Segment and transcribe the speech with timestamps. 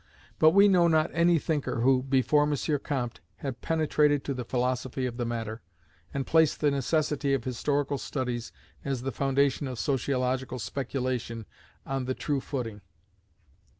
[0.39, 2.57] But we know not any thinker who, before M.
[2.79, 5.61] Comte, had penetrated to the philosophy of the matter,
[6.11, 8.51] and placed the necessity of historical studies
[8.83, 11.45] as the foundation of sociological speculation
[11.85, 12.81] on the true footing.